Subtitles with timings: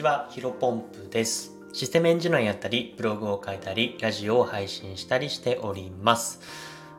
[0.00, 1.52] ちは、ヒロポンプです。
[1.74, 6.40] システムエンジニアやったり、ブログを書いたり、ラジオを配信したりしております。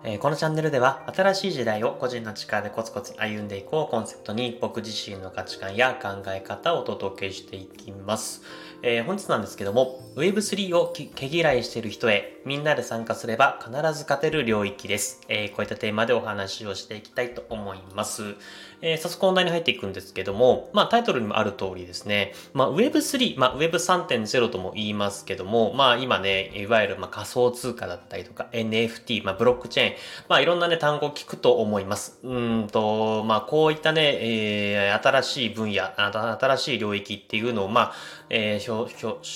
[0.04, 8.44] えー、このチャンネルでは、新しい時代を個人の力でコツコツ歩んでいこうコンセプトに、僕自身の価値観や考え方をお届けしていきます。
[8.84, 15.22] えー、本日なんですけども、Web3 を毛嫌いしている人へ、みんなで参加すれば必ず勝てる領域です。
[15.28, 18.36] えー、こういったテーマでお話をしていきたいと思います。
[18.82, 29.94] えー、早速本題に入っていくんですけども、まあタイトルにもある通りですね、まあ Web3、まあ Web3.0 とも言いますけども、まあ今ね、いわゆるまあ仮想通貨だったりとか NFT、まあブロックチェーン、
[30.28, 32.18] まあいろんなね単語を聞くと思います。
[32.24, 37.94] うんと、まあこういったね、えー、新しい分野、新しい領域っていうのをまあ、
[38.34, 38.96] えー、表、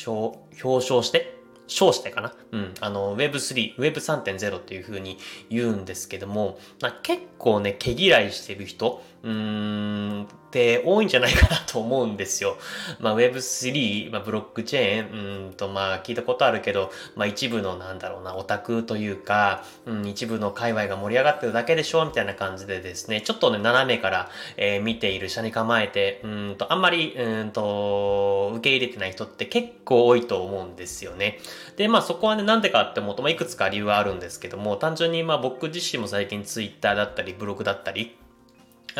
[0.09, 1.35] 表、表彰して、
[1.67, 2.33] 称してかな？
[2.51, 2.73] うん。
[2.79, 5.17] あの、Web3、Web3.0 っていう風に
[5.49, 12.57] 言うんですけども、まあ、結構ね、毛嫌いしてる人、うーん、って多いんじゃないかなと思うんですよ。
[13.01, 31.39] まあ Web3、まあブロックチェーン、うんとまあ聞いたことあるけど、まあ一部のなんだろうな、オタクというか、うん、一部の界隈が盛り上がってるだけでしょみたいな感じでですね、ちょっとね、斜めから、えー、見ている、車に構えて、うんと、あんまり、うんと、受け入れてない人って結構多いと思うんですよね。
[31.77, 38.15] で、まあそこはね、なんでかって思うと、まあいくつか理由はあるんですけども、単純にまあ僕自身も最近 Twitter だったり、ブログだったり、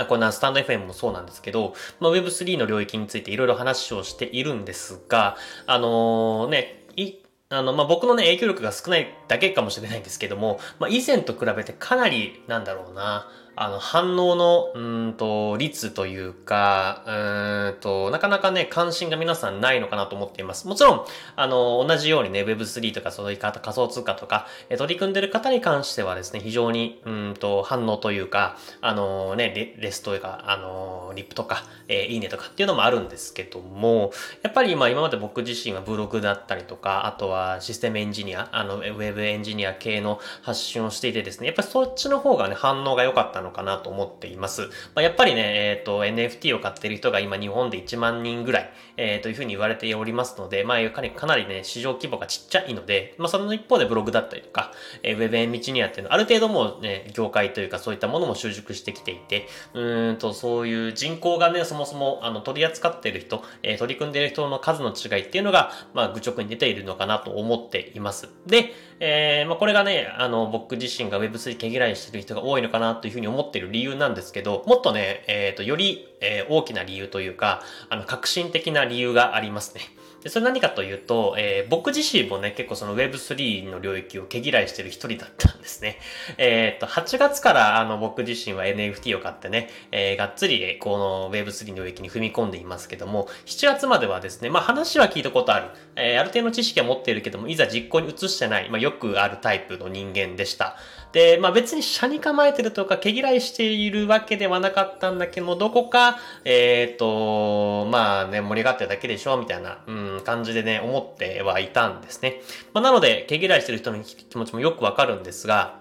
[0.04, 7.14] こんなスタンド FM もそうなんですけど、まあ、Web3 の領域についていろいろ話をしているんですが、あのー、ね、い、
[7.50, 20.68] あの、まあ、僕のね、影響力が少ないだけかもしれないんですけども、まあ、以前と比べてかなり、なんだろうな、あの、反応の、うんと、率というか、うんと、なかなかね、関心が皆さんないのかなと思っています。
[20.68, 44.64] もちろん、あの、同じようにね、Web3 とかそういう方、仮想通貨とか、え取り組んでる方に関してはですね、非常に、うんと、反応というか、あのね、レレスというか、あの、リップとか、えー、いいねとかっていうのもあるんですけども、やっぱり今、今まで僕自身はブログだったりとか、あとはシステムエンジニア、あの、ウェブエンジニア系の発信をしていてですね、やっぱりそっちの方がね、反応が良かったのかなと思っています。
[44.64, 44.68] ま
[44.98, 54.72] あ、やっぱりね、えっ、ー、と、NFT を買ってる人が今日本で1万人ぐらい、えー、というふうに言われておりますので、まあ、かなりね、市場規模がちっちゃいので、まあ、その一方でブログだったりとか、
[55.04, 68.30] えー、ウェブエンビチニアっていうのは、ある程度もね、業界というかそういったものも習熟してきていて、うんと、そういう人口がね、そもそも、あの、取り扱ってる人、えー、取り組んでいる人の数の違いっていうのが、まあ、愚直に出ているのかなと思っています。
[68.48, 79.82] で、えー、まあ、これがね、あの、僕自身が Web3 毛嫌いしてる人が多いのかなというふうに思ってる理由なんですけど、もっとね、えっ、ー、と、より、えー、大きな理由というか、あの、革新的な理由がありますね。
[80.26, 86.00] で、それ何かというと、えー、僕自身もね、結構その Web3 の領域を毛嫌いしてる一人だったんですね。
[86.40, 95.68] えっ、と、8月からあの僕自身は NFT を買ってね、えー、がっつりこの Web3 の領域に踏み込んでいますけども、7月まではですね、まあ話は聞いたことある。
[95.96, 100.76] えー、ある程度の知識は持っているけども、いざ実行に移してない、まあよくあるタイプの人間でした。
[101.12, 112.42] で、まあ別に車に構えてるとか毛嫌いしているわけではなかったんだけども、どこか、えっ、と、まあね、盛り上がってるだけでしょ、みたいな、うん、感じでね、思ってはいたんですね。
[112.74, 115.80] まあなので、毛嫌いしてる人の気持ちもよくわかるんですが、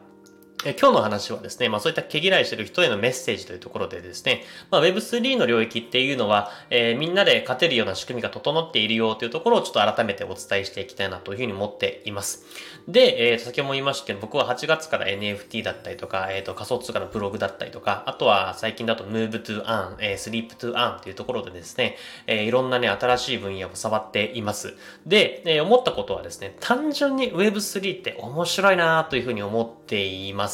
[0.66, 12.46] え今日の話はですね、まあそういった毛嫌いしてる人へのメッセージというところでですね、まあ Web3 の領域っていうのは、えー、みんなで勝てるような仕組みが整っているよというところをちょっと改めてお伝えしていきたいなというふうに思っています。
[12.88, 21.96] で、えー、先ほども言いましたけど、僕は8月から NFT だったりとか、えっ、ー、と仮想通貨のブログだったりとか、あとは最近だと Move to Earn、えー、Sleep to Earn というところでですね、
[22.26, 24.74] えー、いろんなね、新しい分野を触っています。
[25.06, 30.53] で、えー、思ったことはですね、単純に Web3 って面白いなというふうに思っています。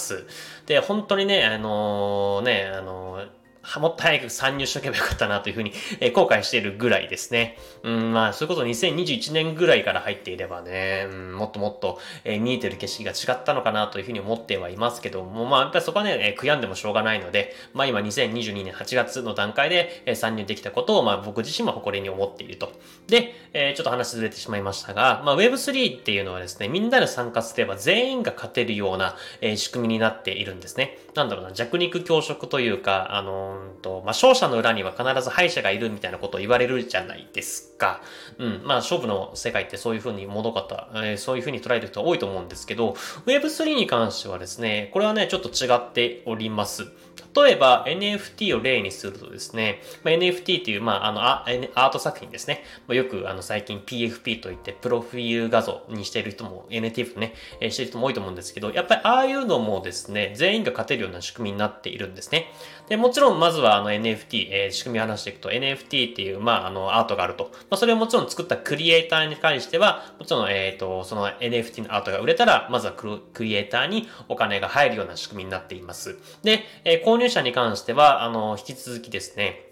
[0.66, 3.39] で、本当にね、あのー、ね、あのー
[3.78, 7.58] もっと早く参入しとけばよかったなというふうに、えー、後悔しているぐらいですね。
[7.82, 22.72] うん、まあ、それこそ2021年ぐらいから入っていればね、うん、もっともっと、えー、見えてる景色が違ったのかなというふうに思ってはいますけども、まあ、やっぱりそこはね、えー、悔やんでもしょうがないので、まあ今2022年8月の段階で、えー、参入できたことを、まあ僕自身は誇りに思っていると。
[23.08, 30.98] で、えー、ちょっと話ずれてしまいましたが、まあ Web3 っていうのはですね、みんなで参加すれば全員が勝てるような、えー、仕組みになっているんですね。
[31.14, 38.00] なんだろうな、弱肉強食というか、あのー、んと、まあ、勝者の裏には必ず敗者がいるみたいなことを言われるじゃないですか。
[38.38, 38.62] うん。
[38.64, 40.60] まあ、勝負の世界ってそういうふうに物語、
[40.94, 42.92] えー、そういうふうに捉える人多いと思うんですけど、
[43.26, 46.88] Web3 に関してはですね、これはね、ちょっと違っております。
[47.34, 51.44] 例えば NFT を例にするとですね、まあ、NFT っていう、まあ、あのア、
[51.74, 52.64] アート作品ですね。
[52.86, 62.52] まあ、よくあの最近 PFP といってプロフィール画像にしてる人も NFT ね、え、してる人も多いと思うんですけど、やっぱりああいうのもですね、全員が勝てるような仕組みになっているんですね。
[62.88, 67.50] で、もちろんまずはあの NFT、えー、仕組みを話していくと NFT っていう、まあ、あのアートがあると。
[67.52, 76.18] まあ、それをもちろん作ったクリエイターに関しては、もちろん、えっ、ー、と、その NFT のアートが売れたら、まずはクリエイターにお金が入るような仕組みになっています。
[76.42, 79.70] で、えー、購入者に関しては、あの、引き続きですね、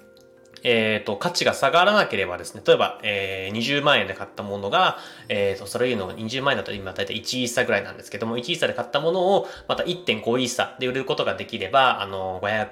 [0.63, 4.99] えっ、ー、と、価値が下がらなければですね、例えば、えー、20万円で買ったものが、
[5.29, 12.69] えっ、ー、と、それいうの20万円だと今だいたい1イーサぐらいなんですけども、1イーサで買ったものをまた1.5イーサで売ることができれば、あの、500、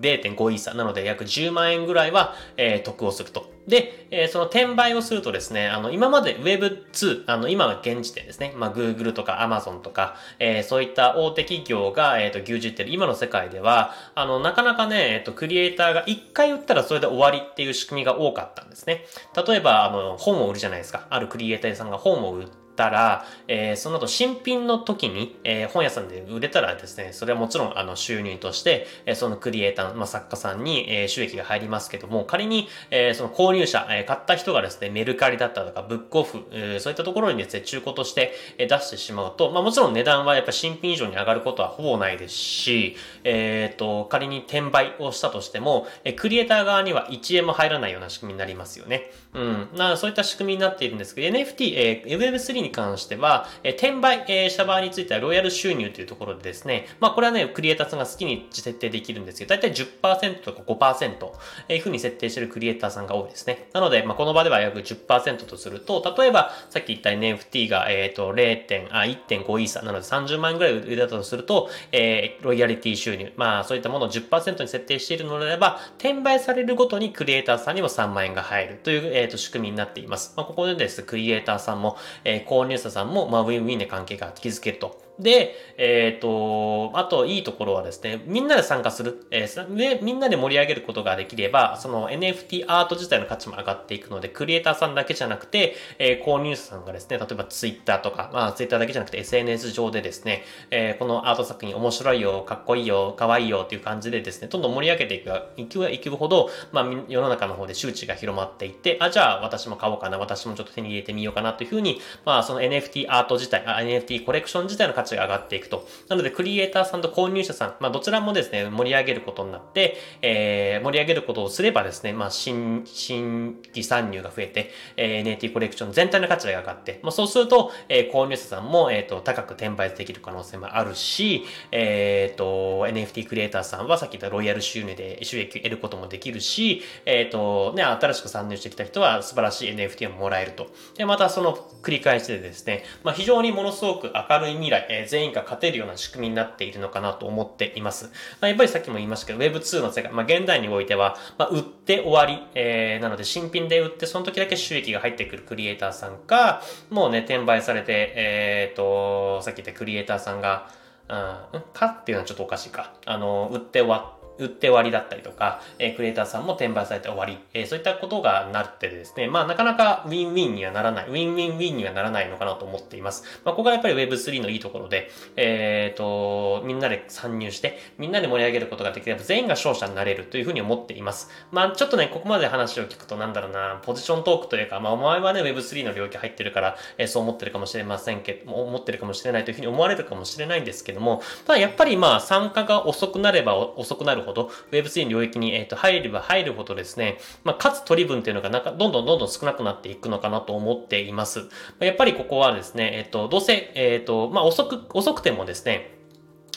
[0.00, 3.51] 0.5イーサなので約10万円ぐらいは、えー、得をすると。
[3.66, 19.04] で、えー、その転売をするとですね、あの、今まで Web2、あの、今は現時点ですね、まあ、Google とか Amazon とか、えー、そういった大手企業が、えっ、ー、と、牛耳ってる今の世界では、あの、なかなかね、えっ、と、クリエイターが一回売ったらそれで終わりっていう仕組みが多かったんですね。
[19.46, 21.06] 例えば、あの、本を売るじゃないですか。
[21.10, 49.10] あるクリエイターさんが本を売って、たら、えー、その後新品の時に、えー、本屋さんで売れたらですね、それはもちろんあの収入として、えー、そのクリエイター、まあ、作家さんに、え収益が入りますけども、仮に、えその購入者、え買った人がですね、メルカリだったとかブックオフ、えそういったところにですね、中古として、え出してしまうと、まあ、もちろん値段はやっぱ新品以上に上がることはほぼないですし、えっ、と、仮に転売をしたとしても、えクリエイター側には1円も入らないような仕組みになりますよね。
[49.34, 49.68] うん。
[49.74, 61.32] なそういった仕組みになっているんですけど、NFT、え Web3 に関しては、え転売、えした場合についてはロイヤル収入というところでですね、まあこれはね、クリエイターさんが好きに設定できるんですけど、だいたい10%とか5%、
[61.68, 63.68] えー、ふうに設定してるクリエイターさんが多いですね。
[63.72, 68.88] なので、まあこの場では約10%とすると、例えばさっき言った NFT が、えっ、ー、と、0.
[68.90, 80.34] あ、1.5イーサなので30万円ぐらい売れたとすると、えー、ロイヤリティ収入、まあそういったものを10%に設定しているのであれば、転売されるごとにクリエイターさんにも3万円が入るという、えっ、ー、と、仕組みになっています。
[80.36, 85.00] まあここでです、クリエイターさんも、えー購入者さんも、まあウィンウィンで関係が築けると。
[85.18, 115.86] で、えっ、ー、と、あといいところはですね、みんなで参加する、えー、で、みんなで盛り上げることができれば、その NFT アート自体の価値も上がっていくので、クリエイターさんだけじゃなくて、えー、購入者さんがですね、例えば Twitter とか、まあ Twitter だけじゃなくて SNS 上でですね、えー、このアート作品面白いよ、かっこいいよ、かわいいよっていう感じでですね、どんどん盛り上げていく、いくいくほど、まあ世の中の方で周知が広まっていって、あ、じゃあ私も買おうかな、私もちょっと手に入れてみようかなというふうに、まあその NFT アート自体、NFT コレクション自体の価値が上がっていくと。
[116.08, 140.68] なので、クリエイターさんと購入者さん、まあ、どちらもですね、盛り上げることになって、えー、盛り上げることをすればですね、まあ、新、新規参入が増えて、えー、NFT コレクション全体の価値が上がって、まあ、そうすると、えー、購入者さんも、えっ、ー、と、高く転売できる可能性もあるし、えっ、ー、と、NFT クリエイターさんはさっき言ったロイヤル収入で収益を得ることもできるし、えっ、ー、と、ね、新しく参入してきた人は素晴らしい NFT をもらえると。
[140.96, 148.06] で、またその繰り返しでですね、まあ、非常にものすごく明るい未来、え、全員が勝てるような仕組みになっているのかなと思っています。
[148.40, 160.70] まあ、やっぱりさっきも言いましたけど、Web2 の世界、まあ、現代においては、まあ、売って終わり、えー、なので新品で売って、その時だけ収益が入ってくるクリエイターさんか、もうね、転売されて、えっ、ー、と、さっき言ったクリエイターさんが、
[161.08, 161.86] うん、か？
[161.86, 162.94] っていうのはちょっとおかしいか。
[163.06, 173.24] あの、売って終わって、売って終わりだったりとか、えー、クリエイターさんも転売されて終わり、えー、そういったことがなってですね、まあなかなかウィンウィンにはならない、ウィンウィンウィンにはならないのかなと思っています。
[173.44, 181.30] まあここがやっぱり Web3 のいいところで、えっ、ー、と、みんなで参入して、みんなで盛り上げることができれば全員が勝者になれるというふうに思っています。
[181.50, 201.48] まあちょっとね、ここまで話を聞くとなんだろうな、ポジショントークというか、まあお前はね Web3 の領域入ってるから、えー、そう思ってるかもしれませんけど、思ってるかもしれないというふうに思われるかもしれないんですけども、ただやっぱりまあ参加が遅くなれば遅くなるほど Web3 の領域に、えー、と入れば入るほどですね、まあ、かつ取り分っていうのがなんかどんどんどんどん少なくなっていくのかなと思っています。
[201.80, 206.01] やっぱりここはですね、えっ、ー、と、どうせ、えっ、ー、と、まあ、遅く、遅くてもですね、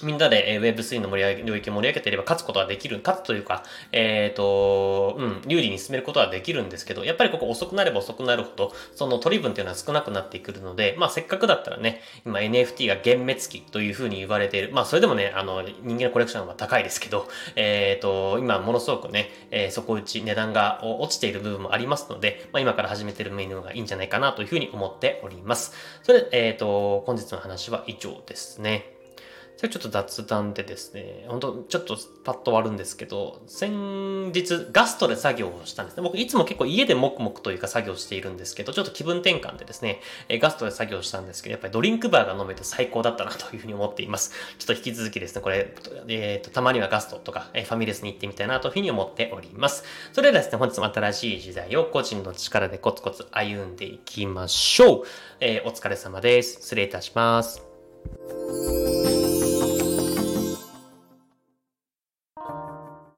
[0.03, 14.71] みんなで Web3 の盛り上げ、領域を盛り上げていれば勝つことはできる、勝つというか、えっ、ー、と、うん、有利に進めることはできるんですけど、やっぱりここ遅くなれば遅くなるほど、その取り分っていうのは少なくなってくるので、まあせっかくだったらね、今 NFT が幻滅期というふうに言われている。
[14.73, 25.73] まあそれでもね、あの、人間のコレクションは高いですけど、えっ、ー、と、今ものすごくね、えー、底打ち値段が落ちている部分もありますので、まあ今から始めてるメニューがいいんじゃないかなというふうに思っております。
[26.03, 28.94] それで、えっ、ー、と、本日の話は以上ですね。
[29.57, 36.03] それちょっと雑談でですね、本当ちょっとパッと終わるんですけど、先日ガストで作業をしたんですね。
[36.03, 44.31] 僕いつも結構家で黙々というか作業しているんですけど、ちょっと気分転換でですね、ガストで作業したんですけど、やっぱりドリンクバーが飲めて最高だったなというふうに思っています。
[44.59, 45.73] ちょっと引き続きですね、これ、
[46.07, 49.85] えーと、たまにはガストとか、えファミレスに行ってみたいなというふうに思っております。
[50.11, 55.03] それではですね、本日も新しい時代を個人の力でコツコツ歩んでいきましょう。
[55.39, 56.61] えー、お疲れ様です。
[56.61, 57.63] 失礼いたします。